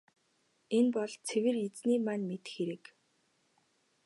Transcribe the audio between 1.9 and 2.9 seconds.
маань мэдэх хэрэг.